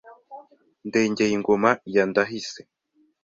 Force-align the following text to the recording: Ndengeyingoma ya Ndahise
Ndengeyingoma 0.87 1.71
ya 1.95 2.03
Ndahise 2.09 2.61